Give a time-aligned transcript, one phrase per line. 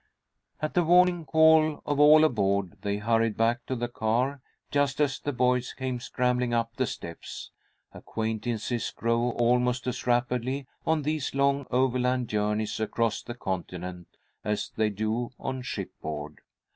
[0.63, 5.19] At the warning call of all aboard, they hurried back to the car just as
[5.19, 7.51] the boys came scrambling up the steps.
[7.93, 14.07] Acquaintances grow almost as rapidly on these long overland journeys across the continent
[14.43, 16.39] as they do on shipboard.